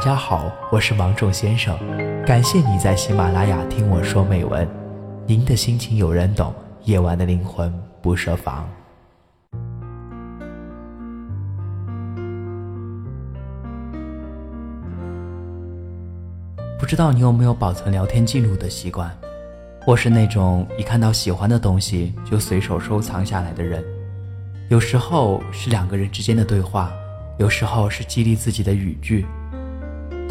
[0.00, 1.78] 大家好，我是芒种先生，
[2.24, 4.66] 感谢你在喜马拉雅听我说美文。
[5.26, 7.70] 您的心情有人懂，夜晚的灵魂
[8.00, 8.66] 不设防。
[16.78, 19.14] 不知道你有没有保存聊天记录的习惯？
[19.86, 23.84] 我是那种一看到喜欢的东西就随手收藏下来的人。
[24.70, 26.90] 有时候是两个人之间的对话，
[27.36, 29.26] 有时候是激励自己的语句。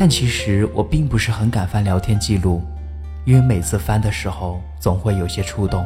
[0.02, 2.64] 但其实我并不是很敢翻聊天记录，
[3.26, 5.86] 因为每次翻的时候总会有些触动，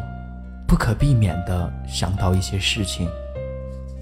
[0.67, 3.09] 不可避免的想到一些事情。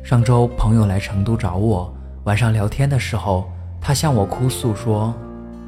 [0.03, 1.95] 上周朋友来成都找我，
[2.26, 5.13] 晚上聊天的时候，他向我哭诉说。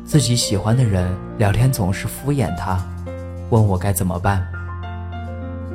[0.03, 2.77] 自己喜欢的人聊天总是敷衍他，
[3.49, 4.45] 问我该怎么办。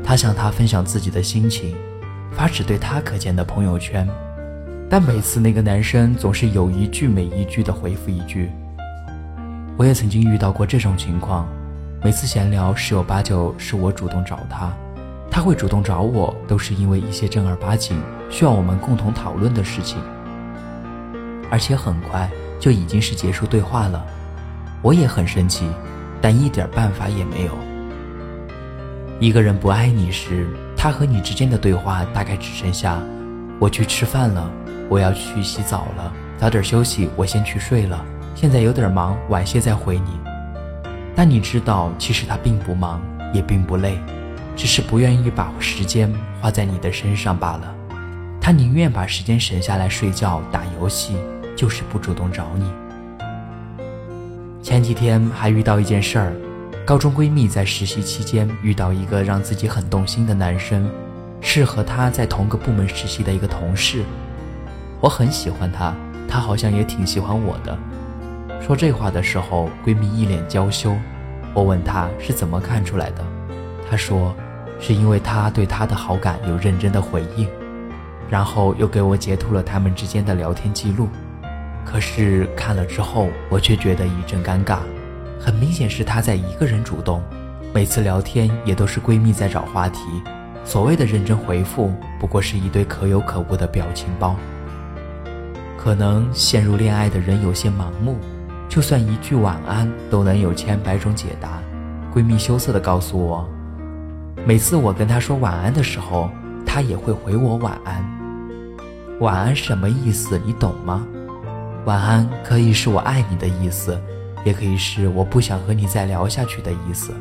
[0.05, 1.75] 他向他分享自己的心情，
[2.33, 4.07] 发只对他可见的朋友圈，
[4.91, 8.51] 但每次那个男生总是有一句没一句的回复一句。
[9.77, 11.47] 我也曾经遇到过这种情况，
[12.03, 14.73] 每次闲聊十有八九是我主动找他，
[15.31, 19.99] 他会主动找我，都是因为一些正儿八经需要我们共同讨论的事情，
[21.51, 24.05] 而且很快就已经是结束对话了。
[24.81, 25.69] 我也很生气，
[26.23, 27.53] 但一点办法也没有。
[29.21, 33.03] 一个人不爱你时，他和你之间的对话大概只剩下
[33.61, 34.51] ：“我去吃饭了，
[34.89, 38.05] 我要去洗澡了，早点休息，我先去睡了。
[38.35, 40.21] 现在有点忙，晚些再回你。”
[41.17, 43.03] 但你知道，其实他并不忙，
[43.35, 43.99] 也并不累，
[44.55, 46.09] 只是不愿意把时间
[46.41, 47.75] 花在你的身上罢了。
[48.41, 51.17] 他宁愿把时间省下来睡觉、打游戏，
[51.57, 52.71] 就是不主动找你。
[54.63, 56.33] 前几天还遇到一件事儿，
[56.87, 60.89] 高中闺蜜在实习期间遇到一个让自己很动心的男生，
[61.41, 64.03] 是和她在同个部门实习的一个同事。
[65.01, 65.95] 我很喜欢他，
[66.29, 67.79] 他好像也挺喜欢我的。
[68.61, 70.95] 说这话的时候，闺蜜一脸娇羞。
[71.55, 73.25] 我问她是怎么看出来的，
[73.89, 74.35] 她说
[74.81, 77.49] 是因为他对她的好感有认真的回应，
[78.29, 81.09] 然后又给我截图了他们之间的聊天记录。
[81.85, 84.79] 可是看了之后，我却觉得一阵尴尬。
[85.41, 87.23] 很明显是她在一个人主动，
[87.73, 90.01] 每次聊天也都是闺蜜在找话题。
[90.69, 91.91] 所谓的认真回复，
[92.21, 94.37] 不过是一堆可有可无的表情包。
[95.79, 98.19] 可能陷入恋爱的人有些盲目，
[98.69, 101.59] 就算一句晚安都能有千百种解答。
[102.15, 103.49] 闺蜜羞涩地告诉我，
[104.45, 106.29] 每次我跟她说晚安的时候，
[106.67, 108.05] 她也会回我晚安。
[109.21, 110.39] 晚安什么意思？
[110.45, 111.07] 你懂吗？
[111.87, 113.99] 晚安可以是我爱你的意思，
[114.45, 117.15] 也可以是我不想和你再聊下去的意思。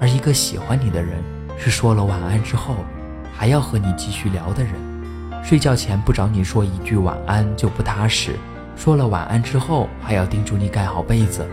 [0.00, 1.22] 而一个喜欢你的人，
[1.62, 2.76] 是说了晚安之后，
[3.36, 4.72] 还要和你继续聊的人。
[5.44, 8.34] 睡觉前不找你说一句晚安就不踏实，
[8.76, 11.46] 说了晚安之后还要叮嘱你盖好被子。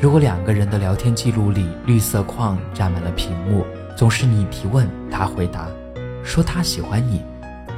[0.00, 3.64] 如果两个人的聊天记录里绿色框占满了屏幕，
[3.96, 5.68] 总是你提问他回答，
[6.24, 7.22] 说他喜欢你，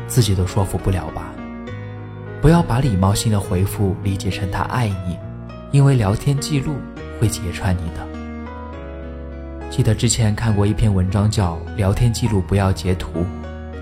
[0.07, 1.33] 自己都说服不了吧？
[2.41, 5.19] 不要把礼貌性的回复理解成他爱你，
[5.71, 6.77] 因为聊天记录
[7.21, 8.12] 会揭穿你的。
[9.73, 13.21] 记得之前看过一篇文章，叫《聊天记录不要截图》，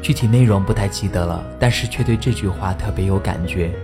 [0.01, 3.75] 具体内容不太记得了，但是却对这句话特别有感觉。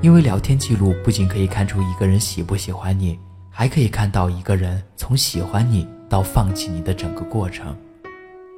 [0.00, 3.18] 因为聊天记录不仅可以看出一个人喜不喜欢你，
[3.50, 7.76] 还可以看到一个人从喜欢你到放弃你的整个过程。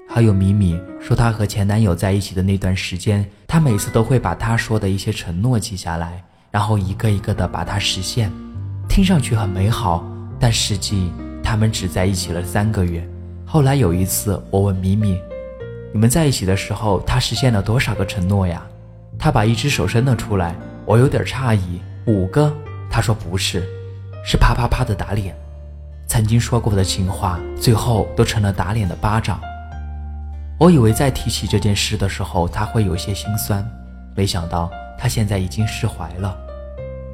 [0.09, 8.31] 好友米米说，她和前男友在一起的那段时间，她每次都会把他说的一些承诺记下来，然后一个一个的把它实现。
[8.89, 10.07] 听上去很美好，
[10.39, 11.11] 但实际
[11.43, 13.07] 他们只在一起了三个月。
[13.45, 15.21] 后来有一次，我问米米
[15.93, 18.67] ：“你们在一起的时候，他实现了多少个承诺呀？”
[19.19, 20.55] 他把一只手伸了出来，
[20.87, 22.53] 我有点诧异：“五个？”
[22.91, 23.63] 他说：“不是，
[24.25, 25.37] 是啪啪啪的打脸。
[26.07, 29.41] 曾经说过的情话，最后都成了打脸的巴掌。”
[30.59, 33.65] 我以为在提起这件事的时候，他会有些心酸，
[34.17, 36.37] 没想到他现在已经释怀了。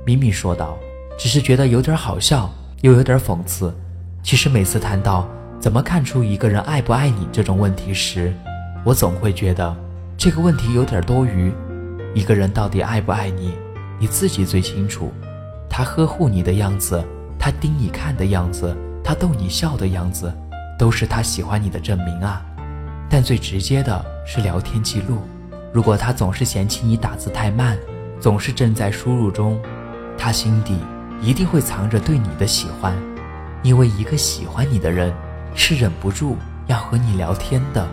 [0.04, 0.76] 米米说道
[1.18, 2.50] ：“只是觉得有点好笑，
[2.82, 3.74] 又有点讽刺。
[4.28, 5.26] 其实每次谈到
[5.58, 8.30] 怎么看出一个人爱不爱你这种问题时，
[8.84, 9.74] 我总会觉得
[10.18, 11.50] 这个问题有点多余。
[12.14, 13.54] 一个人到底爱不爱你，
[13.98, 15.10] 你自己最清楚。
[15.66, 17.02] 他呵护你的样子，
[17.38, 20.30] 他盯你看的样子，他逗你笑的样子，
[20.78, 22.44] 都是他喜欢你的证明啊。”
[23.08, 25.22] 但最直接的是聊天记录，
[25.72, 27.78] 如果他总是嫌弃你打字太慢，
[28.20, 29.58] 总是正在输入中，
[30.18, 30.76] 他心底
[31.22, 32.94] 一定会藏着对你的喜欢，
[33.62, 35.12] 因为一个喜欢你的人
[35.54, 37.86] 是忍不住要和你聊天的，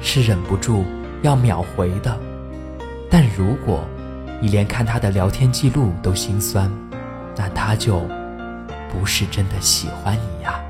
[0.00, 0.84] 是忍不住
[1.22, 2.18] 要秒回的。
[3.10, 3.84] 但如果
[4.40, 6.70] 你连看他的聊天记录都心酸，
[7.36, 8.00] 那他就
[8.90, 10.60] 不是真的喜欢你呀。